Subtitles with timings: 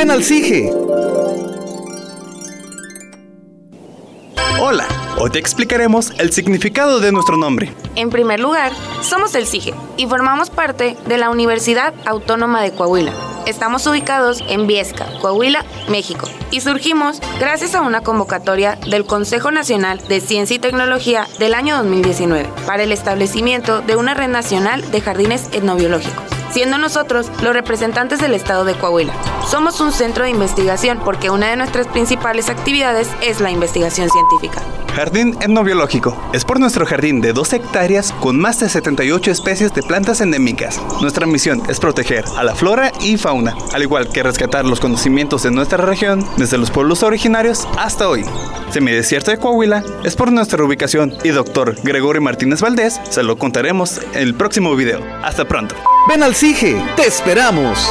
[0.00, 0.72] ven al CIGE.
[4.58, 4.88] Hola,
[5.18, 7.70] hoy te explicaremos el significado de nuestro nombre.
[7.96, 13.12] En primer lugar, somos el CIGE y formamos parte de la Universidad Autónoma de Coahuila.
[13.44, 20.00] Estamos ubicados en Viesca, Coahuila, México, y surgimos gracias a una convocatoria del Consejo Nacional
[20.08, 25.02] de Ciencia y Tecnología del año 2019 para el establecimiento de una red nacional de
[25.02, 29.12] jardines etnobiológicos siendo nosotros los representantes del estado de Coahuila.
[29.48, 34.62] Somos un centro de investigación porque una de nuestras principales actividades es la investigación científica.
[34.94, 36.16] Jardín etnobiológico.
[36.32, 40.80] Es por nuestro jardín de 2 hectáreas con más de 78 especies de plantas endémicas.
[41.00, 45.42] Nuestra misión es proteger a la flora y fauna, al igual que rescatar los conocimientos
[45.42, 48.24] de nuestra región desde los pueblos originarios hasta hoy.
[48.70, 54.00] Semidesierto de Coahuila es por nuestra ubicación y doctor Gregorio Martínez Valdés se lo contaremos
[54.12, 55.00] en el próximo video.
[55.22, 55.74] Hasta pronto.
[56.08, 56.34] Ven al
[56.96, 57.86] Te esperamos.